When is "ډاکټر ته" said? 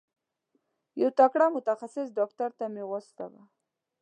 2.17-2.65